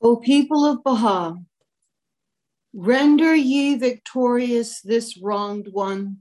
O 0.00 0.16
people 0.16 0.64
of 0.64 0.84
Baha, 0.84 1.36
render 2.72 3.34
ye 3.34 3.76
victorious 3.76 4.80
this 4.80 5.18
wronged 5.18 5.68
one 5.72 6.18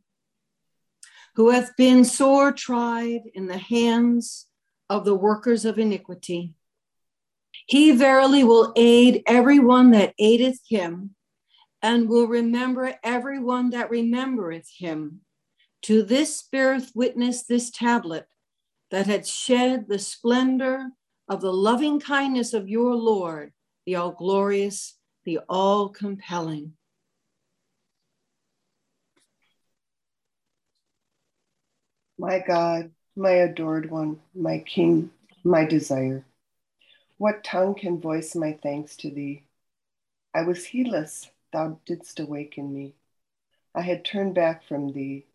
who 1.36 1.52
hath 1.52 1.76
been 1.78 2.04
sore 2.04 2.52
tried 2.52 3.22
in 3.36 3.46
the 3.46 3.60
hands 3.60 4.48
of 4.90 5.06
the 5.06 5.14
workers 5.14 5.66
of 5.66 5.78
iniquity. 5.78 6.56
He 7.68 7.92
verily 7.92 8.44
will 8.44 8.74
aid 8.76 9.22
everyone 9.28 9.92
that 9.92 10.16
aideth 10.18 10.62
him, 10.68 11.16
and 11.84 12.10
will 12.10 12.28
remember 12.28 12.96
everyone 13.04 13.70
that 13.70 13.92
remembereth 13.92 14.68
him. 14.76 15.22
To 15.84 16.02
this 16.02 16.48
beareth 16.52 16.92
witness 16.96 17.44
this 17.44 17.70
tablet 17.70 18.26
that 18.90 19.06
had 19.06 19.28
shed 19.28 19.88
the 19.88 20.00
splendor 20.00 20.90
of 21.30 21.42
the 21.42 21.54
loving 21.54 22.00
kindness 22.00 22.54
of 22.54 22.68
your 22.68 22.96
Lord, 22.96 23.54
the 23.88 23.96
all 23.96 24.12
glorious, 24.12 24.96
the 25.24 25.40
all 25.48 25.88
compelling. 25.88 26.74
My 32.18 32.44
God, 32.46 32.92
my 33.16 33.32
adored 33.32 33.90
one, 33.90 34.20
my 34.36 34.60
King, 34.60 35.12
my 35.42 35.64
desire. 35.64 36.26
What 37.18 37.46
tongue 37.46 37.76
can 37.76 38.02
voice 38.02 38.36
my 38.36 38.60
thanks 38.62 38.98
to 38.98 39.10
thee? 39.10 39.44
I 40.34 40.42
was 40.42 40.66
heedless, 40.66 41.32
thou 41.54 41.80
didst 41.86 42.20
awaken 42.20 42.74
me. 42.74 42.94
I 43.74 43.84
had 43.84 44.04
turned 44.04 44.36
back 44.36 44.68
from 44.68 44.92
thee, 44.92 45.28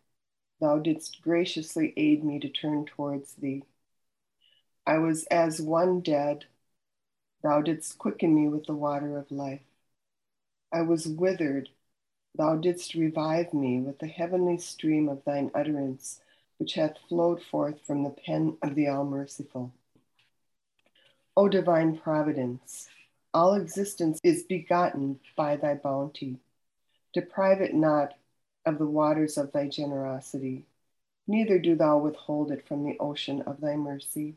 thou 0.61 0.77
didst 0.77 1.23
graciously 1.23 1.91
aid 1.97 2.23
me 2.23 2.39
to 2.39 2.49
turn 2.49 2.85
towards 2.85 3.33
thee. 3.33 3.63
I 4.85 4.99
was 4.99 5.23
as 5.31 5.59
one 5.59 6.01
dead, 6.01 6.45
thou 7.43 7.61
didst 7.61 7.97
quicken 7.97 8.33
me 8.33 8.47
with 8.47 8.65
the 8.65 8.73
water 8.73 9.17
of 9.17 9.31
life. 9.31 9.61
I 10.71 10.81
was 10.81 11.07
withered, 11.07 11.69
thou 12.35 12.55
didst 12.55 12.95
revive 12.95 13.53
me 13.53 13.79
with 13.79 13.99
the 13.99 14.07
heavenly 14.07 14.57
stream 14.57 15.09
of 15.09 15.23
thine 15.25 15.51
utterance 15.53 16.21
which 16.57 16.75
hath 16.75 16.97
flowed 17.09 17.41
forth 17.41 17.81
from 17.85 18.03
the 18.03 18.09
pen 18.09 18.57
of 18.61 18.73
the 18.75 18.87
All 18.87 19.03
Merciful. 19.03 19.73
O 21.35 21.49
divine 21.49 21.97
providence, 21.97 22.87
all 23.33 23.55
existence 23.55 24.19
is 24.23 24.43
begotten 24.43 25.19
by 25.35 25.57
thy 25.57 25.73
bounty. 25.73 26.37
Deprive 27.13 27.59
it 27.59 27.73
not 27.73 28.13
of 28.65 28.77
the 28.77 28.87
waters 28.87 29.37
of 29.37 29.51
thy 29.51 29.67
generosity, 29.67 30.65
neither 31.27 31.59
do 31.59 31.75
thou 31.75 31.97
withhold 31.97 32.51
it 32.51 32.65
from 32.67 32.83
the 32.83 32.97
ocean 32.99 33.41
of 33.41 33.59
thy 33.59 33.75
mercy. 33.75 34.35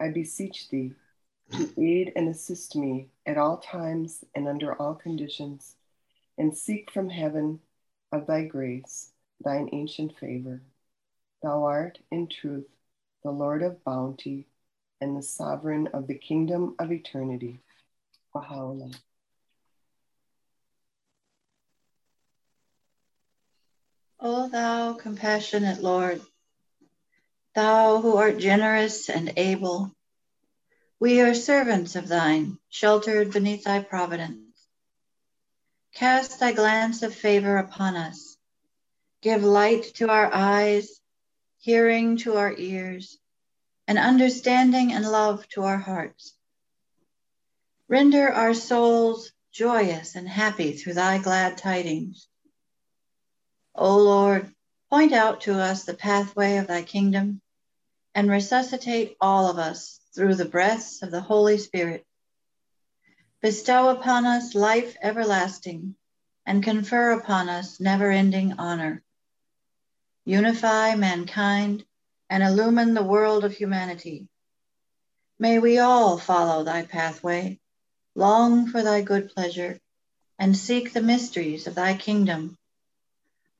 I 0.00 0.08
beseech 0.08 0.68
thee 0.70 0.94
to 1.52 1.72
aid 1.78 2.12
and 2.16 2.28
assist 2.28 2.76
me 2.76 3.08
at 3.26 3.38
all 3.38 3.58
times 3.58 4.24
and 4.34 4.48
under 4.48 4.74
all 4.74 4.94
conditions, 4.94 5.76
and 6.36 6.56
seek 6.56 6.90
from 6.90 7.08
heaven 7.08 7.60
of 8.12 8.26
thy 8.26 8.44
grace 8.44 9.12
thine 9.44 9.68
ancient 9.72 10.16
favor. 10.18 10.62
Thou 11.42 11.64
art, 11.64 11.98
in 12.10 12.28
truth, 12.28 12.66
the 13.22 13.30
Lord 13.30 13.62
of 13.62 13.84
bounty 13.84 14.46
and 15.00 15.16
the 15.16 15.22
sovereign 15.22 15.88
of 15.92 16.06
the 16.06 16.18
kingdom 16.18 16.74
of 16.78 16.90
eternity. 16.90 17.60
Baha'u'llah. 18.34 18.92
O 24.20 24.48
thou 24.48 24.94
compassionate 24.94 25.80
Lord, 25.80 26.20
thou 27.54 28.00
who 28.00 28.16
art 28.16 28.38
generous 28.38 29.08
and 29.08 29.32
able, 29.36 29.92
we 31.00 31.20
are 31.20 31.34
servants 31.34 31.94
of 31.96 32.08
thine, 32.08 32.58
sheltered 32.68 33.32
beneath 33.32 33.64
thy 33.64 33.80
providence. 33.80 34.66
Cast 35.94 36.40
thy 36.40 36.52
glance 36.52 37.02
of 37.02 37.14
favor 37.14 37.56
upon 37.56 37.96
us. 37.96 38.36
Give 39.22 39.42
light 39.42 39.84
to 39.94 40.08
our 40.08 40.32
eyes 40.32 40.98
hearing 41.60 42.16
to 42.16 42.36
our 42.36 42.54
ears, 42.56 43.18
and 43.86 43.98
understanding 43.98 44.92
and 44.92 45.04
love 45.10 45.46
to 45.48 45.62
our 45.62 45.78
hearts. 45.78 46.34
Render 47.88 48.32
our 48.32 48.54
souls 48.54 49.32
joyous 49.52 50.14
and 50.14 50.28
happy 50.28 50.72
through 50.72 50.94
thy 50.94 51.18
glad 51.18 51.58
tidings. 51.58 52.28
O 53.74 53.98
Lord, 53.98 54.52
point 54.90 55.12
out 55.12 55.42
to 55.42 55.54
us 55.54 55.84
the 55.84 55.94
pathway 55.94 56.58
of 56.58 56.66
thy 56.66 56.82
kingdom 56.82 57.40
and 58.14 58.30
resuscitate 58.30 59.16
all 59.20 59.50
of 59.50 59.58
us 59.58 60.00
through 60.18 60.34
the 60.34 60.44
breaths 60.44 61.00
of 61.04 61.12
the 61.12 61.20
Holy 61.20 61.58
Spirit. 61.58 62.04
Bestow 63.40 63.90
upon 63.90 64.26
us 64.26 64.56
life 64.56 64.96
everlasting 65.00 65.94
and 66.44 66.60
confer 66.60 67.12
upon 67.12 67.48
us 67.48 67.78
never 67.78 68.10
ending 68.10 68.54
honor 68.58 69.00
unify 70.24 70.96
mankind, 70.96 71.84
and 72.28 72.42
illumine 72.42 72.94
the 72.94 73.02
world 73.02 73.44
of 73.44 73.54
humanity. 73.54 74.26
May 75.38 75.60
we 75.60 75.78
all 75.78 76.18
follow 76.18 76.64
thy 76.64 76.82
pathway, 76.82 77.60
long 78.16 78.66
for 78.66 78.82
thy 78.82 79.02
good 79.02 79.30
pleasure, 79.30 79.78
and 80.36 80.54
seek 80.54 80.92
the 80.92 81.00
mysteries 81.00 81.68
of 81.68 81.76
thy 81.76 81.96
kingdom. 81.96 82.58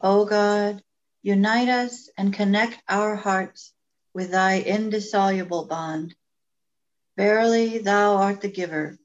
O 0.00 0.24
God, 0.24 0.82
unite 1.22 1.68
us 1.68 2.10
and 2.18 2.34
connect 2.34 2.82
our 2.88 3.14
hearts 3.14 3.72
with 4.12 4.32
thy 4.32 4.60
indissoluble 4.60 5.64
bond. 5.64 6.14
Verily, 7.18 7.78
thou 7.78 8.14
art 8.14 8.42
the 8.42 8.48
giver, 8.48 8.96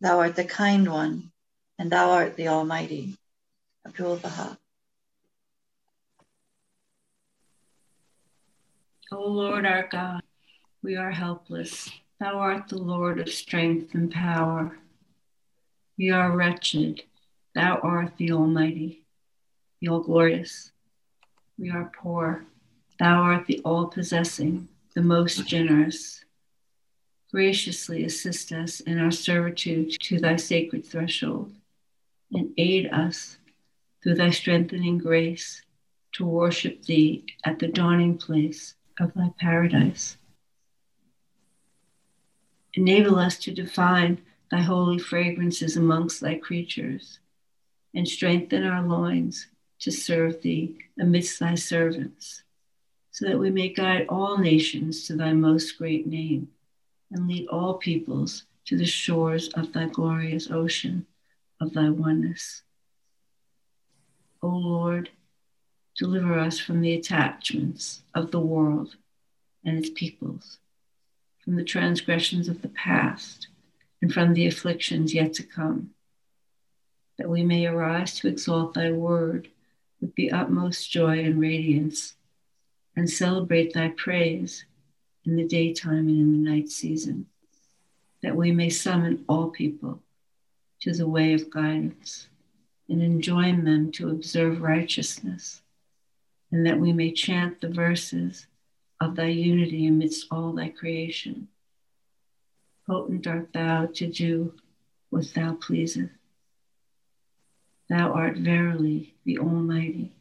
thou 0.00 0.18
art 0.18 0.34
the 0.34 0.44
kind 0.44 0.90
one, 0.90 1.30
and 1.78 1.88
thou 1.88 2.10
art 2.10 2.34
the 2.34 2.48
Almighty. 2.48 3.16
Abdul 3.86 4.16
Baha. 4.16 4.58
O 9.12 9.28
Lord 9.28 9.64
our 9.64 9.86
God, 9.86 10.22
we 10.82 10.96
are 10.96 11.12
helpless. 11.12 11.88
Thou 12.18 12.38
art 12.38 12.66
the 12.66 12.78
Lord 12.78 13.20
of 13.20 13.28
strength 13.28 13.94
and 13.94 14.10
power. 14.10 14.76
We 15.96 16.10
are 16.10 16.36
wretched. 16.36 17.04
Thou 17.54 17.76
art 17.84 18.16
the 18.16 18.32
Almighty, 18.32 19.04
the 19.80 19.90
All 19.90 20.00
Glorious. 20.00 20.72
We 21.56 21.70
are 21.70 21.92
poor. 22.02 22.46
Thou 22.98 23.22
art 23.22 23.46
the 23.46 23.60
All 23.64 23.86
Possessing, 23.86 24.66
the 24.96 25.02
Most 25.02 25.46
Generous. 25.46 26.24
Graciously 27.34 28.04
assist 28.04 28.52
us 28.52 28.78
in 28.78 28.96
our 28.96 29.10
servitude 29.10 29.90
to 30.02 30.20
thy 30.20 30.36
sacred 30.36 30.86
threshold 30.86 31.52
and 32.32 32.54
aid 32.56 32.88
us 32.92 33.38
through 34.00 34.14
thy 34.14 34.30
strengthening 34.30 34.98
grace 34.98 35.60
to 36.12 36.24
worship 36.24 36.84
thee 36.84 37.24
at 37.42 37.58
the 37.58 37.66
dawning 37.66 38.16
place 38.16 38.76
of 39.00 39.12
thy 39.14 39.30
paradise. 39.40 40.16
Enable 42.74 43.16
us 43.16 43.36
to 43.38 43.52
define 43.52 44.22
thy 44.52 44.60
holy 44.60 45.00
fragrances 45.00 45.76
amongst 45.76 46.20
thy 46.20 46.36
creatures, 46.36 47.18
and 47.96 48.06
strengthen 48.06 48.62
our 48.62 48.86
loins 48.86 49.48
to 49.80 49.90
serve 49.90 50.40
thee 50.42 50.78
amidst 51.00 51.40
thy 51.40 51.56
servants, 51.56 52.44
so 53.10 53.26
that 53.26 53.40
we 53.40 53.50
may 53.50 53.70
guide 53.70 54.06
all 54.08 54.38
nations 54.38 55.04
to 55.08 55.16
thy 55.16 55.32
most 55.32 55.76
great 55.78 56.06
name, 56.06 56.46
and 57.14 57.26
lead 57.26 57.46
all 57.48 57.74
peoples 57.74 58.44
to 58.66 58.76
the 58.76 58.84
shores 58.84 59.48
of 59.54 59.72
thy 59.72 59.86
glorious 59.86 60.50
ocean 60.50 61.06
of 61.60 61.72
thy 61.72 61.88
oneness. 61.88 62.62
O 64.42 64.48
Lord, 64.48 65.08
Deliver 65.96 66.36
us 66.36 66.58
from 66.58 66.80
the 66.80 66.92
attachments 66.92 68.02
of 68.14 68.32
the 68.32 68.40
world 68.40 68.96
and 69.64 69.78
its 69.78 69.90
peoples, 69.90 70.58
from 71.38 71.54
the 71.54 71.62
transgressions 71.62 72.48
of 72.48 72.62
the 72.62 72.68
past, 72.68 73.46
and 74.02 74.12
from 74.12 74.34
the 74.34 74.46
afflictions 74.46 75.14
yet 75.14 75.32
to 75.34 75.44
come, 75.44 75.90
that 77.16 77.30
we 77.30 77.44
may 77.44 77.64
arise 77.64 78.16
to 78.16 78.28
exalt 78.28 78.74
thy 78.74 78.90
word 78.90 79.48
with 80.00 80.12
the 80.16 80.32
utmost 80.32 80.90
joy 80.90 81.20
and 81.20 81.40
radiance, 81.40 82.14
and 82.96 83.08
celebrate 83.08 83.72
thy 83.72 83.88
praise 83.88 84.64
in 85.24 85.36
the 85.36 85.46
daytime 85.46 86.08
and 86.08 86.20
in 86.20 86.32
the 86.32 86.50
night 86.50 86.68
season, 86.68 87.26
that 88.22 88.36
we 88.36 88.52
may 88.52 88.70
summon 88.70 89.24
all 89.28 89.50
people 89.50 90.00
to 90.80 90.92
the 90.92 91.08
way 91.08 91.34
of 91.34 91.50
guidance 91.50 92.28
and 92.88 93.02
enjoin 93.02 93.64
them 93.64 93.90
to 93.92 94.10
observe 94.10 94.60
righteousness 94.60 95.62
and 96.54 96.66
that 96.66 96.78
we 96.78 96.92
may 96.92 97.10
chant 97.10 97.60
the 97.60 97.68
verses 97.68 98.46
of 99.00 99.16
thy 99.16 99.26
unity 99.26 99.88
amidst 99.88 100.28
all 100.30 100.52
thy 100.52 100.68
creation. 100.68 101.48
Potent 102.86 103.26
art 103.26 103.48
thou 103.52 103.86
to 103.86 104.06
do 104.06 104.54
what 105.10 105.32
thou 105.34 105.54
pleasest. 105.54 106.12
Thou 107.88 108.12
art 108.12 108.36
verily 108.36 109.14
the 109.24 109.38
Almighty, 109.38 110.12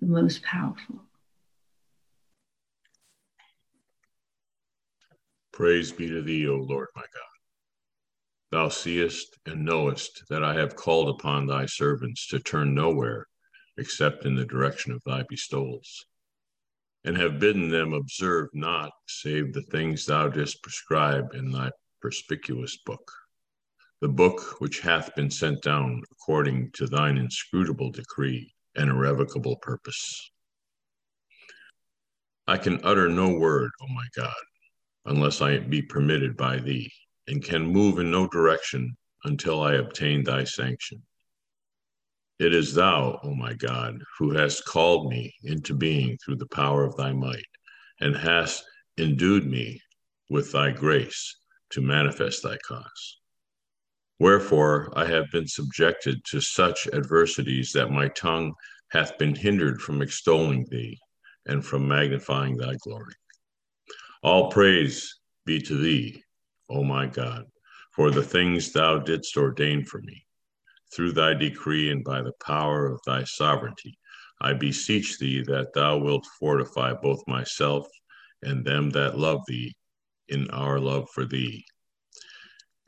the 0.00 0.06
most 0.06 0.42
powerful. 0.42 1.05
Praise 5.56 5.90
be 5.90 6.06
to 6.06 6.20
thee, 6.20 6.46
O 6.46 6.56
Lord 6.56 6.88
my 6.94 7.00
God. 7.00 7.36
Thou 8.50 8.68
seest 8.68 9.38
and 9.46 9.64
knowest 9.64 10.24
that 10.28 10.44
I 10.44 10.52
have 10.52 10.76
called 10.76 11.08
upon 11.08 11.46
thy 11.46 11.64
servants 11.64 12.26
to 12.26 12.38
turn 12.38 12.74
nowhere 12.74 13.26
except 13.78 14.26
in 14.26 14.34
the 14.34 14.44
direction 14.44 14.92
of 14.92 15.00
thy 15.06 15.22
bestowals, 15.30 16.04
and 17.04 17.16
have 17.16 17.38
bidden 17.38 17.70
them 17.70 17.94
observe 17.94 18.50
not 18.52 18.90
save 19.08 19.54
the 19.54 19.62
things 19.62 20.04
thou 20.04 20.28
didst 20.28 20.62
prescribe 20.62 21.32
in 21.32 21.50
thy 21.50 21.70
perspicuous 22.02 22.76
book, 22.84 23.10
the 24.02 24.10
book 24.10 24.60
which 24.60 24.80
hath 24.80 25.14
been 25.14 25.30
sent 25.30 25.62
down 25.62 26.02
according 26.12 26.70
to 26.72 26.86
thine 26.86 27.16
inscrutable 27.16 27.90
decree 27.90 28.52
and 28.74 28.90
irrevocable 28.90 29.56
purpose. 29.62 30.30
I 32.46 32.58
can 32.58 32.78
utter 32.84 33.08
no 33.08 33.30
word, 33.30 33.70
O 33.80 33.86
my 33.88 34.04
God, 34.14 34.34
unless 35.06 35.40
I 35.40 35.58
be 35.58 35.82
permitted 35.82 36.36
by 36.36 36.58
thee 36.58 36.92
and 37.28 37.42
can 37.42 37.66
move 37.66 37.98
in 37.98 38.10
no 38.10 38.28
direction 38.28 38.96
until 39.24 39.62
I 39.62 39.74
obtain 39.74 40.22
thy 40.22 40.44
sanction. 40.44 41.02
It 42.38 42.52
is 42.52 42.74
thou, 42.74 43.18
O 43.22 43.34
my 43.34 43.54
God, 43.54 44.02
who 44.18 44.32
hast 44.32 44.66
called 44.66 45.10
me 45.10 45.34
into 45.42 45.74
being 45.74 46.18
through 46.18 46.36
the 46.36 46.48
power 46.48 46.84
of 46.84 46.96
thy 46.96 47.12
might, 47.12 47.46
and 48.00 48.14
hast 48.14 48.64
endued 48.98 49.46
me 49.46 49.80
with 50.28 50.52
thy 50.52 50.70
grace 50.70 51.36
to 51.70 51.80
manifest 51.80 52.42
thy 52.42 52.58
cause. 52.58 53.20
Wherefore 54.18 54.92
I 54.96 55.06
have 55.06 55.30
been 55.30 55.46
subjected 55.46 56.24
to 56.26 56.40
such 56.40 56.86
adversities 56.92 57.72
that 57.72 57.90
my 57.90 58.08
tongue 58.08 58.54
hath 58.90 59.18
been 59.18 59.34
hindered 59.34 59.80
from 59.80 60.02
extolling 60.02 60.66
thee 60.70 60.98
and 61.46 61.64
from 61.64 61.88
magnifying 61.88 62.56
thy 62.56 62.74
glory. 62.82 63.14
All 64.22 64.50
praise 64.50 65.18
be 65.44 65.60
to 65.62 65.76
thee, 65.76 66.22
O 66.68 66.82
my 66.82 67.06
God, 67.06 67.44
for 67.92 68.10
the 68.10 68.22
things 68.22 68.72
thou 68.72 68.98
didst 68.98 69.36
ordain 69.36 69.84
for 69.84 70.00
me. 70.02 70.26
Through 70.92 71.12
thy 71.12 71.34
decree 71.34 71.90
and 71.90 72.04
by 72.04 72.22
the 72.22 72.32
power 72.44 72.86
of 72.86 73.00
thy 73.06 73.24
sovereignty, 73.24 73.98
I 74.40 74.52
beseech 74.52 75.18
thee 75.18 75.42
that 75.42 75.72
thou 75.74 75.98
wilt 75.98 76.26
fortify 76.38 76.94
both 76.94 77.22
myself 77.26 77.86
and 78.42 78.64
them 78.64 78.90
that 78.90 79.18
love 79.18 79.40
thee 79.46 79.74
in 80.28 80.50
our 80.50 80.78
love 80.78 81.08
for 81.14 81.24
thee, 81.24 81.64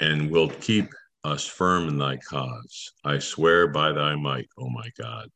and 0.00 0.30
wilt 0.30 0.60
keep 0.60 0.90
us 1.24 1.46
firm 1.46 1.88
in 1.88 1.98
thy 1.98 2.16
cause. 2.16 2.92
I 3.04 3.18
swear 3.18 3.68
by 3.68 3.92
thy 3.92 4.14
might, 4.16 4.48
O 4.58 4.68
my 4.68 4.88
God, 4.98 5.28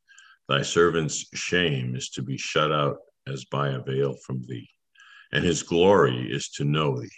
thy 0.48 0.62
servant's 0.62 1.26
shame 1.34 1.96
is 1.96 2.08
to 2.10 2.22
be 2.22 2.36
shut 2.36 2.72
out 2.72 2.98
as 3.26 3.44
by 3.46 3.70
a 3.70 3.82
veil 3.82 4.14
from 4.24 4.42
thee, 4.42 4.68
and 5.32 5.44
his 5.44 5.62
glory 5.62 6.30
is 6.30 6.48
to 6.50 6.64
know 6.64 7.00
thee. 7.00 7.08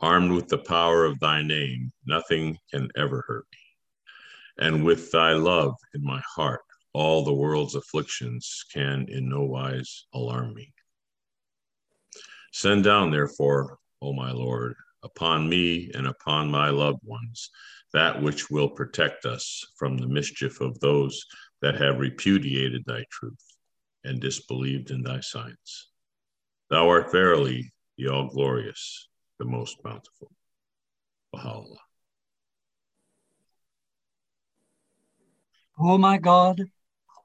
Armed 0.00 0.32
with 0.32 0.48
the 0.48 0.58
power 0.58 1.04
of 1.04 1.18
thy 1.20 1.42
name, 1.42 1.92
nothing 2.06 2.56
can 2.72 2.88
ever 2.96 3.24
hurt 3.26 3.46
me. 3.52 4.66
And 4.66 4.84
with 4.84 5.10
thy 5.10 5.32
love 5.32 5.74
in 5.94 6.04
my 6.04 6.22
heart, 6.34 6.62
all 6.92 7.24
the 7.24 7.32
world's 7.32 7.74
afflictions 7.74 8.64
can 8.72 9.06
in 9.08 9.28
no 9.28 9.42
wise 9.42 10.06
alarm 10.14 10.54
me. 10.54 10.72
Send 12.52 12.84
down, 12.84 13.10
therefore, 13.10 13.78
O 14.02 14.12
my 14.12 14.32
Lord, 14.32 14.74
upon 15.02 15.48
me 15.48 15.90
and 15.94 16.06
upon 16.06 16.50
my 16.50 16.70
loved 16.70 17.00
ones, 17.04 17.50
that 17.92 18.20
which 18.22 18.50
will 18.50 18.68
protect 18.68 19.24
us 19.24 19.64
from 19.78 19.96
the 19.96 20.08
mischief 20.08 20.60
of 20.60 20.78
those 20.80 21.24
that 21.62 21.80
have 21.80 22.00
repudiated 22.00 22.82
thy 22.86 23.04
truth 23.10 23.56
and 24.04 24.20
disbelieved 24.20 24.90
in 24.90 25.02
thy 25.02 25.20
signs. 25.20 25.88
Thou 26.70 26.88
art 26.88 27.10
verily 27.10 27.72
the 27.96 28.06
all 28.06 28.28
glorious 28.28 29.08
the 29.40 29.44
most 29.44 29.82
bountiful. 29.82 30.30
Baha'u'llah. 31.32 31.80
O 35.80 35.98
my 35.98 36.16
God, 36.16 36.62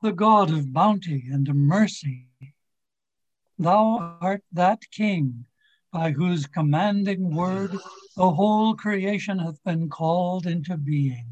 the 0.02 0.14
God 0.14 0.50
of 0.50 0.74
bounty 0.74 1.26
and 1.32 1.48
mercy, 1.54 2.28
thou 3.60 4.18
art 4.20 4.44
that 4.52 4.80
King 4.90 5.46
by 5.92 6.10
whose 6.10 6.48
commanding 6.48 7.36
word 7.36 7.72
the 8.16 8.32
whole 8.32 8.74
creation 8.74 9.38
hath 9.38 9.64
been 9.64 9.90
called 9.90 10.48
into 10.48 10.76
being. 10.76 11.28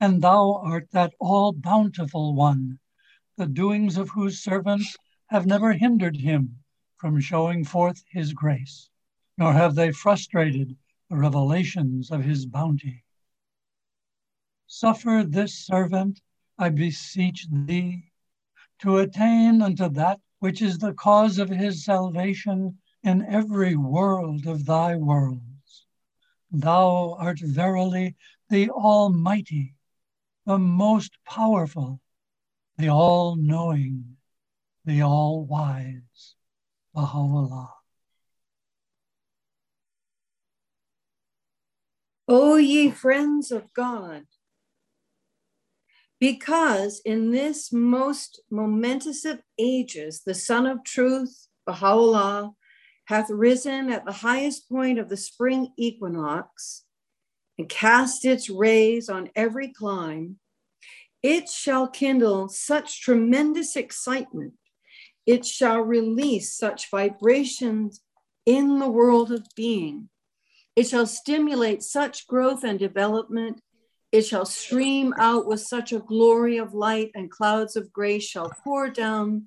And 0.00 0.20
thou 0.20 0.60
art 0.62 0.88
that 0.92 1.14
all 1.18 1.52
bountiful 1.52 2.34
one, 2.34 2.78
the 3.38 3.46
doings 3.46 3.96
of 3.96 4.10
whose 4.10 4.42
servants 4.42 4.98
have 5.28 5.46
never 5.46 5.72
hindered 5.72 6.18
him 6.18 6.58
from 6.96 7.20
showing 7.20 7.64
forth 7.64 8.02
his 8.08 8.32
grace 8.32 8.88
nor 9.38 9.52
have 9.52 9.74
they 9.74 9.92
frustrated 9.92 10.76
the 11.10 11.16
revelations 11.16 12.10
of 12.10 12.24
his 12.24 12.46
bounty. 12.46 13.04
Suffer 14.66 15.24
this 15.26 15.54
servant, 15.54 16.22
I 16.58 16.70
beseech 16.70 17.46
thee, 17.50 18.12
to 18.80 18.98
attain 18.98 19.60
unto 19.62 19.88
that 19.90 20.20
which 20.38 20.62
is 20.62 20.78
the 20.78 20.94
cause 20.94 21.38
of 21.38 21.50
his 21.50 21.84
salvation 21.84 22.78
in 23.02 23.22
every 23.26 23.76
world 23.76 24.46
of 24.46 24.64
thy 24.64 24.96
worlds. 24.96 25.86
Thou 26.50 27.14
art 27.18 27.40
verily 27.40 28.16
the 28.48 28.70
Almighty, 28.70 29.74
the 30.44 30.58
most 30.58 31.18
powerful, 31.24 32.00
the 32.78 32.88
all 32.88 33.36
knowing, 33.36 34.16
the 34.84 35.02
all 35.02 35.44
wise. 35.44 36.36
Baha'u'llah. 36.96 37.68
O 42.26 42.56
ye 42.56 42.90
friends 42.90 43.52
of 43.52 43.72
God, 43.74 44.24
because 46.18 47.02
in 47.04 47.30
this 47.32 47.70
most 47.70 48.40
momentous 48.50 49.26
of 49.26 49.42
ages, 49.58 50.22
the 50.24 50.34
Sun 50.34 50.66
of 50.66 50.82
Truth, 50.84 51.48
Baha'u'llah, 51.66 52.52
hath 53.04 53.28
risen 53.28 53.90
at 53.92 54.06
the 54.06 54.12
highest 54.12 54.66
point 54.68 54.98
of 54.98 55.10
the 55.10 55.18
spring 55.18 55.74
equinox 55.76 56.84
and 57.58 57.68
cast 57.68 58.24
its 58.24 58.48
rays 58.48 59.10
on 59.10 59.28
every 59.36 59.68
clime, 59.68 60.38
it 61.22 61.50
shall 61.50 61.88
kindle 61.88 62.48
such 62.48 63.02
tremendous 63.02 63.76
excitement, 63.76 64.54
it 65.26 65.44
shall 65.44 65.80
release 65.80 66.56
such 66.56 66.90
vibrations 66.90 68.00
in 68.44 68.78
the 68.78 68.88
world 68.88 69.32
of 69.32 69.46
being 69.54 70.08
it 70.76 70.86
shall 70.86 71.06
stimulate 71.06 71.82
such 71.82 72.26
growth 72.26 72.62
and 72.62 72.78
development. 72.78 73.62
It 74.12 74.26
shall 74.26 74.44
stream 74.44 75.14
out 75.18 75.46
with 75.46 75.60
such 75.60 75.90
a 75.90 75.98
glory 75.98 76.58
of 76.58 76.74
light, 76.74 77.10
and 77.14 77.30
clouds 77.30 77.76
of 77.76 77.92
grace 77.92 78.24
shall 78.24 78.52
pour 78.62 78.90
down. 78.90 79.46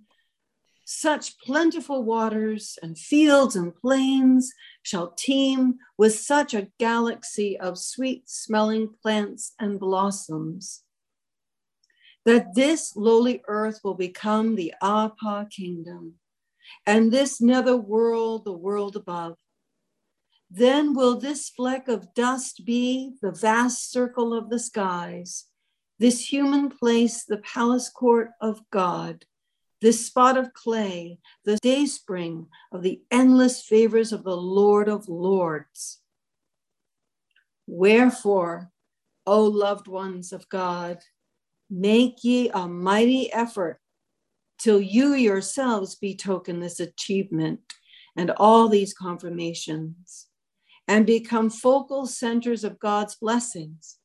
Such 0.86 1.40
plentiful 1.40 2.04
waters 2.04 2.80
and 2.82 2.98
fields 2.98 3.56
and 3.56 3.76
plains 3.76 4.52
shall 4.82 5.12
teem 5.12 5.76
with 6.00 6.16
such 6.16 6.56
a 6.56 6.70
galaxy 6.80 7.60
of 7.60 7.78
sweet 7.78 8.28
smelling 8.28 8.90
plants 9.04 9.54
and 9.60 9.80
blossoms 9.80 10.82
that 12.26 12.54
this 12.56 12.96
lowly 12.96 13.42
earth 13.48 13.80
will 13.84 13.96
become 13.96 14.56
the 14.56 14.74
Abhá 14.82 15.50
kingdom, 15.50 16.16
and 16.86 17.12
this 17.12 17.42
nether 17.42 17.78
world 17.78 18.46
the 18.46 18.54
world 18.54 18.96
above. 18.96 19.38
Then 20.52 20.94
will 20.94 21.20
this 21.20 21.50
fleck 21.50 21.88
of 21.88 22.14
dust 22.14 22.66
be 22.66 23.14
the 23.22 23.32
vast 23.32 23.92
circle 23.92 24.34
of 24.34 24.50
the 24.50 24.60
skies, 24.60 25.46
this 26.00 26.32
human 26.32 26.70
place, 26.70 27.24
the 27.24 27.38
palace 27.38 27.90
court 27.90 28.32
of 28.42 28.62
God, 28.72 29.26
this 29.82 30.06
spot 30.06 30.38
of 30.38 30.54
clay, 30.54 31.20
the 31.46 31.58
dayspring 31.62 32.48
of 32.72 32.82
the 32.82 33.02
endless 33.12 33.62
favors 33.62 34.12
of 34.12 34.24
the 34.24 34.36
Lord 34.36 34.90
of 34.90 35.08
Lords. 35.08 36.02
Wherefore, 37.68 38.72
O 39.26 39.44
loved 39.44 39.88
ones 39.88 40.34
of 40.34 40.50
God, 40.50 40.98
make 41.70 42.24
ye 42.24 42.50
a 42.50 42.68
mighty 42.68 43.32
effort 43.32 43.80
till 44.60 44.82
you 44.82 45.14
yourselves 45.14 45.96
betoken 45.96 46.60
this 46.60 46.80
achievement 46.80 47.60
and 48.16 48.32
all 48.32 48.68
these 48.68 48.94
confirmations 48.94 50.28
and 50.88 51.06
become 51.06 51.50
focal 51.50 52.08
centers 52.08 52.64
of 52.64 52.80
God's 52.80 53.16
blessings, 53.16 53.98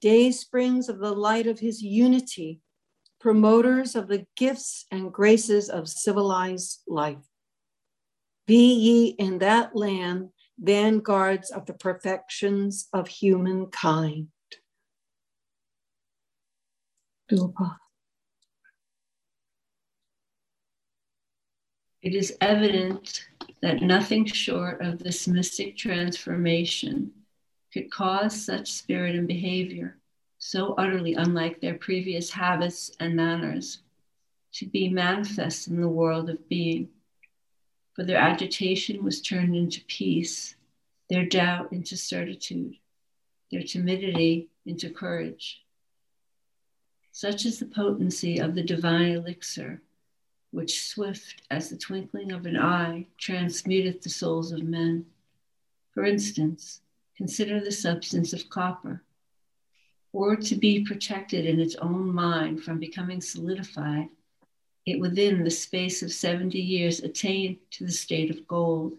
day 0.00 0.30
springs 0.30 0.88
of 0.88 0.98
the 0.98 1.12
light 1.12 1.46
of 1.46 1.58
his 1.58 1.82
unity, 1.82 2.60
promoters 3.18 3.96
of 3.96 4.08
the 4.08 4.26
gifts 4.36 4.84
and 4.90 5.12
graces 5.12 5.68
of 5.70 5.88
civilized 5.88 6.82
life. 6.86 7.24
Be 8.46 8.72
ye 8.74 9.06
in 9.08 9.38
that 9.38 9.74
land 9.74 10.28
vanguards 10.58 11.50
of 11.50 11.66
the 11.66 11.74
perfections 11.74 12.88
of 12.92 13.08
humankind. 13.08 14.28
It 22.00 22.14
is 22.14 22.36
evident 22.40 23.28
that 23.60 23.82
nothing 23.82 24.24
short 24.24 24.80
of 24.80 24.98
this 24.98 25.28
mystic 25.28 25.76
transformation 25.76 27.12
could 27.72 27.90
cause 27.90 28.46
such 28.46 28.72
spirit 28.72 29.14
and 29.14 29.28
behavior, 29.28 29.98
so 30.38 30.72
utterly 30.78 31.14
unlike 31.14 31.60
their 31.60 31.74
previous 31.74 32.30
habits 32.30 32.90
and 32.98 33.14
manners, 33.14 33.80
to 34.52 34.66
be 34.66 34.88
manifest 34.88 35.68
in 35.68 35.80
the 35.82 35.88
world 35.88 36.30
of 36.30 36.48
being. 36.48 36.88
For 37.92 38.04
their 38.04 38.16
agitation 38.16 39.04
was 39.04 39.20
turned 39.20 39.54
into 39.54 39.84
peace, 39.84 40.54
their 41.10 41.26
doubt 41.26 41.72
into 41.72 41.94
certitude, 41.94 42.76
their 43.50 43.62
timidity 43.62 44.48
into 44.64 44.88
courage. 44.88 45.60
Such 47.18 47.46
is 47.46 47.58
the 47.58 47.66
potency 47.66 48.38
of 48.38 48.54
the 48.54 48.62
divine 48.62 49.10
elixir, 49.10 49.82
which 50.52 50.84
swift 50.84 51.42
as 51.50 51.68
the 51.68 51.76
twinkling 51.76 52.30
of 52.30 52.46
an 52.46 52.56
eye 52.56 53.08
transmuteth 53.18 54.02
the 54.02 54.08
souls 54.08 54.52
of 54.52 54.62
men. 54.62 55.04
For 55.90 56.04
instance, 56.04 56.80
consider 57.16 57.58
the 57.58 57.72
substance 57.72 58.32
of 58.32 58.48
copper. 58.48 59.02
Or 60.12 60.36
to 60.36 60.54
be 60.54 60.84
protected 60.84 61.44
in 61.44 61.58
its 61.58 61.74
own 61.74 62.14
mind 62.14 62.62
from 62.62 62.78
becoming 62.78 63.20
solidified, 63.20 64.10
it 64.86 65.00
within 65.00 65.42
the 65.42 65.50
space 65.50 66.04
of 66.04 66.12
70 66.12 66.56
years 66.56 67.00
attained 67.00 67.56
to 67.72 67.84
the 67.84 67.90
state 67.90 68.30
of 68.30 68.46
gold. 68.46 68.96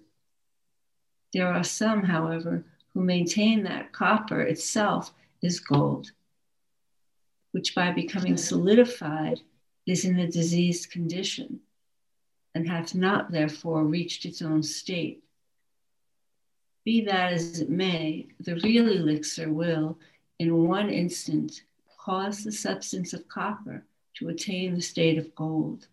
There 1.32 1.48
are 1.48 1.64
some, 1.64 2.04
however, 2.04 2.66
who 2.94 3.00
maintain 3.00 3.64
that 3.64 3.94
copper 3.94 4.42
itself 4.42 5.14
is 5.42 5.62
gold, 5.62 6.12
which 7.52 7.76
by 7.76 7.92
becoming 7.92 8.38
solidified 8.38 9.40
is 9.86 10.06
in 10.06 10.20
a 10.20 10.32
diseased 10.32 10.92
condition 10.92 11.60
and 12.56 12.68
hath 12.68 12.96
not 12.96 13.32
therefore 13.32 13.84
reached 13.84 14.26
its 14.26 14.42
own 14.42 14.64
state. 14.64 15.24
Be 16.86 17.02
that 17.06 17.34
as 17.34 17.60
it 17.60 17.70
may, 17.70 18.28
the 18.40 18.56
real 18.56 18.90
elixir 18.90 19.52
will, 19.52 20.00
in 20.40 20.68
one 20.68 20.90
instant, 20.90 21.64
cause 21.98 22.44
the 22.44 22.52
substance 22.52 23.14
of 23.14 23.28
copper 23.28 23.86
to 24.16 24.30
attain 24.30 24.74
the 24.74 24.82
state 24.82 25.18
of 25.18 25.36
gold 25.36 25.88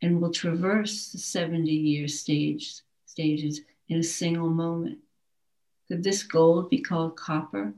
and 0.00 0.20
will 0.20 0.32
traverse 0.32 1.12
the 1.12 1.18
70 1.18 1.70
year 1.70 2.08
stage, 2.08 2.80
stages 3.06 3.60
in 3.88 3.98
a 3.98 4.02
single 4.02 4.50
moment. 4.50 4.98
Could 5.88 6.02
this 6.02 6.22
gold 6.22 6.70
be 6.70 6.80
called 6.80 7.16
copper? 7.16 7.72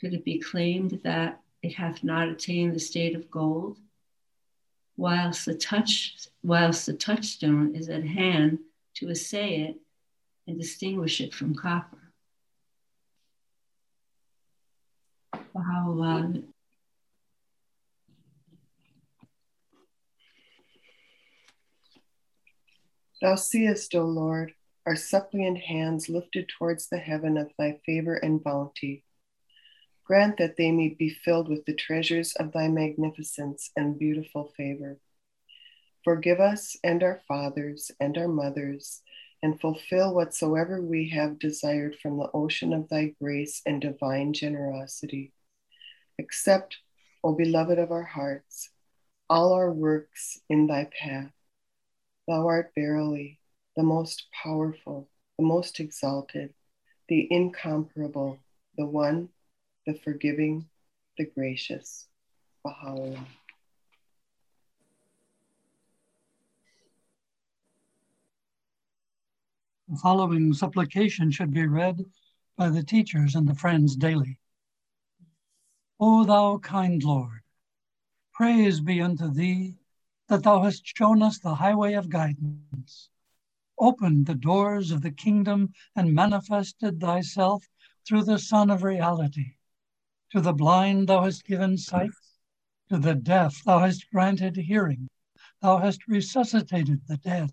Could 0.00 0.14
it 0.14 0.24
be 0.24 0.38
claimed 0.38 1.00
that 1.02 1.40
it 1.62 1.74
hath 1.74 2.02
not 2.02 2.28
attained 2.28 2.74
the 2.74 2.80
state 2.80 3.14
of 3.14 3.30
gold? 3.30 3.78
Whilst 4.96 5.46
the 5.46 5.54
touch, 5.54 6.28
whilst 6.42 6.86
the 6.86 6.94
touchstone 6.94 7.74
is 7.74 7.88
at 7.88 8.04
hand 8.04 8.58
to 8.96 9.10
assay 9.10 9.62
it 9.62 9.76
and 10.46 10.58
distinguish 10.58 11.20
it 11.20 11.32
from 11.34 11.54
copper. 11.54 12.12
Baha'u'llah. 15.32 16.42
Thou 23.20 23.34
seest, 23.34 23.94
O 23.94 24.04
Lord, 24.04 24.54
our 24.86 24.96
suppliant 24.96 25.58
hands 25.58 26.08
lifted 26.08 26.48
towards 26.48 26.88
the 26.88 26.96
heaven 26.98 27.36
of 27.36 27.52
thy 27.58 27.78
favor 27.84 28.14
and 28.14 28.42
bounty. 28.42 29.04
Grant 30.10 30.38
that 30.38 30.56
they 30.56 30.72
may 30.72 30.88
be 30.88 31.08
filled 31.08 31.48
with 31.48 31.64
the 31.66 31.72
treasures 31.72 32.32
of 32.32 32.50
thy 32.50 32.66
magnificence 32.66 33.70
and 33.76 33.96
beautiful 33.96 34.52
favor. 34.56 34.98
Forgive 36.02 36.40
us 36.40 36.76
and 36.82 37.00
our 37.04 37.20
fathers 37.28 37.92
and 38.00 38.18
our 38.18 38.26
mothers, 38.26 39.02
and 39.40 39.60
fulfill 39.60 40.12
whatsoever 40.12 40.82
we 40.82 41.10
have 41.10 41.38
desired 41.38 41.94
from 42.02 42.18
the 42.18 42.28
ocean 42.34 42.72
of 42.72 42.88
thy 42.88 43.14
grace 43.22 43.62
and 43.64 43.80
divine 43.80 44.32
generosity. 44.32 45.32
Accept, 46.18 46.78
O 47.22 47.32
beloved 47.32 47.78
of 47.78 47.92
our 47.92 48.02
hearts, 48.02 48.70
all 49.28 49.52
our 49.52 49.70
works 49.70 50.40
in 50.48 50.66
thy 50.66 50.88
path. 51.00 51.30
Thou 52.26 52.48
art 52.48 52.72
verily 52.74 53.38
the 53.76 53.84
most 53.84 54.24
powerful, 54.42 55.08
the 55.38 55.44
most 55.44 55.78
exalted, 55.78 56.52
the 57.06 57.28
incomparable, 57.30 58.40
the 58.76 58.86
one, 58.86 59.28
the 59.92 59.98
forgiving, 59.98 60.68
the 61.18 61.24
gracious. 61.24 62.06
Baha'u'llah. 62.64 63.24
The 69.88 69.96
following 69.96 70.54
supplication 70.54 71.32
should 71.32 71.52
be 71.52 71.66
read 71.66 72.04
by 72.56 72.68
the 72.68 72.84
teachers 72.84 73.34
and 73.34 73.48
the 73.48 73.54
friends 73.54 73.96
daily. 73.96 74.38
O 75.98 76.24
thou 76.24 76.58
kind 76.58 77.02
Lord, 77.02 77.40
praise 78.32 78.80
be 78.80 79.00
unto 79.00 79.28
thee 79.28 79.74
that 80.28 80.44
thou 80.44 80.62
hast 80.62 80.86
shown 80.86 81.20
us 81.20 81.40
the 81.40 81.56
highway 81.56 81.94
of 81.94 82.08
guidance 82.08 83.10
opened 83.80 84.26
the 84.26 84.34
doors 84.34 84.92
of 84.92 85.00
the 85.00 85.10
kingdom 85.10 85.72
and 85.96 86.14
manifested 86.14 87.00
thyself 87.00 87.66
through 88.06 88.22
the 88.22 88.38
Sun 88.38 88.70
of 88.70 88.84
reality. 88.84 89.56
To 90.32 90.40
the 90.40 90.52
blind 90.52 91.08
thou 91.08 91.24
hast 91.24 91.44
given 91.44 91.76
sight, 91.76 92.12
to 92.88 92.98
the 92.98 93.16
deaf 93.16 93.64
thou 93.64 93.80
hast 93.80 94.08
granted 94.12 94.56
hearing, 94.58 95.08
thou 95.60 95.78
hast 95.78 96.06
resuscitated 96.06 97.08
the 97.08 97.16
dead, 97.16 97.50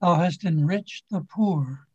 thou 0.00 0.14
hast 0.14 0.44
enriched 0.44 1.04
the 1.10 1.20
poor, 1.20 1.88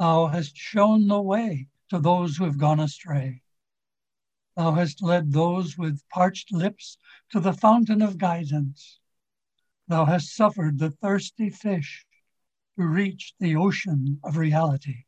thou 0.00 0.26
hast 0.26 0.56
shown 0.56 1.06
the 1.06 1.22
way 1.22 1.68
to 1.90 2.00
those 2.00 2.38
who 2.38 2.44
have 2.44 2.58
gone 2.58 2.80
astray. 2.80 3.44
Thou 4.56 4.72
hast 4.72 5.00
led 5.00 5.30
those 5.30 5.78
with 5.78 6.02
parched 6.08 6.50
lips 6.50 6.98
to 7.30 7.38
the 7.38 7.52
fountain 7.52 8.02
of 8.02 8.18
guidance. 8.18 8.98
Thou 9.86 10.06
hast 10.06 10.34
suffered 10.34 10.80
the 10.80 10.90
thirsty 10.90 11.50
fish 11.50 12.04
to 12.76 12.84
reach 12.84 13.32
the 13.38 13.54
ocean 13.54 14.18
of 14.24 14.36
reality, 14.36 15.04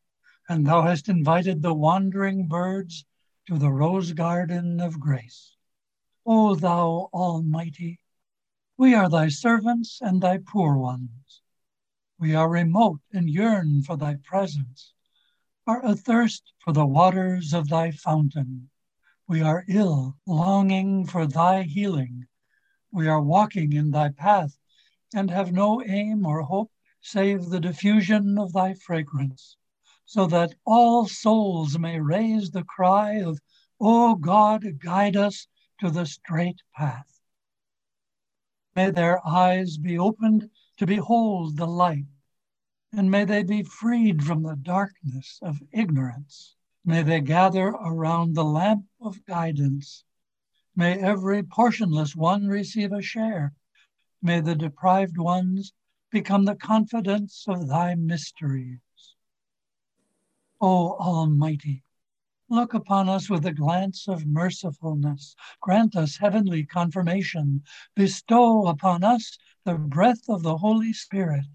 and 0.49 0.65
thou 0.65 0.83
hast 0.83 1.09
invited 1.09 1.62
the 1.62 1.75
wandering 1.75 2.47
birds 2.47 3.05
to 3.49 3.57
the 3.57 3.73
rose 3.73 4.12
garden 4.12 4.78
of 4.78 5.00
grace. 5.00 5.57
O 6.26 6.55
thou 6.55 7.09
Almighty, 7.14 7.99
we 8.76 8.95
are 8.95 9.09
thy 9.09 9.28
servants 9.28 10.00
and 10.02 10.21
thy 10.21 10.37
poor 10.37 10.76
ones. 10.76 11.40
We 12.19 12.35
are 12.35 12.50
remote 12.50 13.00
and 13.11 13.31
yearn 13.31 13.81
for 13.81 13.97
thy 13.97 14.17
presence, 14.17 14.93
are 15.67 15.83
athirst 15.83 16.52
for 16.59 16.75
the 16.75 16.85
waters 16.85 17.55
of 17.55 17.71
thy 17.71 17.90
fountain. 17.90 18.69
We 19.26 19.40
are 19.40 19.64
ill, 19.67 20.19
longing 20.26 21.07
for 21.07 21.26
thy 21.26 21.62
healing. 21.62 22.26
We 22.90 23.09
are 23.09 23.23
walking 23.23 23.73
in 23.73 23.93
thy 23.93 24.11
path 24.11 24.59
and 25.14 25.31
have 25.31 25.52
no 25.52 25.83
aim 25.83 26.26
or 26.26 26.43
hope 26.43 26.71
save 27.00 27.47
the 27.47 27.61
diffusion 27.61 28.37
of 28.38 28.52
thy 28.52 28.75
fragrance, 28.75 29.57
so 30.09 30.27
that 30.27 30.55
all 30.65 31.07
souls 31.07 31.79
may 31.79 32.00
raise 32.00 32.50
the 32.50 32.65
cry 32.65 33.17
of, 33.17 33.38
O 33.79 34.15
God, 34.15 34.79
guide 34.79 35.17
us 35.17 35.47
to 35.79 35.91
the 35.91 36.07
straight 36.07 36.62
path. 36.75 37.21
May 38.75 38.91
their 38.91 39.21
eyes 39.27 39.77
be 39.77 39.99
opened 39.99 40.49
to 40.79 40.87
behold 40.87 41.59
the 41.59 41.67
light, 41.67 42.07
and 42.91 43.11
may 43.11 43.27
they 43.27 43.43
be 43.43 43.62
freed 43.62 44.25
from 44.25 44.43
the 44.43 44.57
darkness 44.57 45.38
of 45.43 45.62
ignorance. 45.73 46.57
May 46.87 47.03
they 47.03 47.21
gather 47.21 47.67
around 47.67 48.35
the 48.35 48.45
lamp 48.45 48.87
of 49.03 49.27
guidance. 49.27 50.05
May 50.75 50.99
every 50.99 51.43
portionless 51.43 52.17
one 52.17 52.47
receive 52.47 52.93
a 52.93 53.03
share. 53.03 53.53
May 54.23 54.41
the 54.41 54.55
deprived 54.55 55.19
ones 55.19 55.75
become 56.11 56.47
the 56.47 56.57
confidants 56.57 57.45
of 57.47 57.69
thy 57.69 57.95
mysteries. 57.95 58.79
O 60.61 60.97
Almighty, 60.97 61.85
look 62.49 62.75
upon 62.75 63.09
us 63.09 63.31
with 63.31 63.47
a 63.47 63.53
glance 63.53 64.09
of 64.09 64.27
mercifulness. 64.27 65.37
Grant 65.61 65.95
us 65.95 66.17
heavenly 66.17 66.65
confirmation. 66.65 67.62
Bestow 67.95 68.67
upon 68.67 69.05
us 69.05 69.38
the 69.65 69.75
breath 69.75 70.29
of 70.29 70.43
the 70.43 70.57
Holy 70.57 70.93
Spirit, 70.93 71.47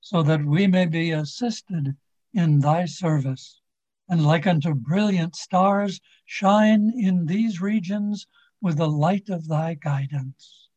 so 0.00 0.22
that 0.22 0.44
we 0.44 0.66
may 0.66 0.86
be 0.86 1.10
assisted 1.10 1.96
in 2.32 2.60
thy 2.60 2.86
service 2.86 3.60
and 4.08 4.24
like 4.24 4.46
unto 4.46 4.72
brilliant 4.74 5.34
stars, 5.34 6.00
shine 6.24 6.92
in 6.96 7.26
these 7.26 7.60
regions 7.60 8.26
with 8.60 8.76
the 8.76 8.88
light 8.88 9.28
of 9.28 9.48
thy 9.48 9.74
guidance. 9.74 10.68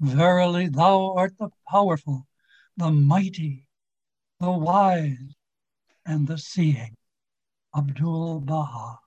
Verily, 0.00 0.68
thou 0.68 1.14
art 1.14 1.36
the 1.38 1.50
powerful, 1.68 2.26
the 2.76 2.90
mighty, 2.90 3.66
the 4.40 4.50
wise, 4.50 5.34
and 6.06 6.26
the 6.26 6.38
seeing. 6.38 6.96
Abdul 7.76 8.40
Baha. 8.40 8.98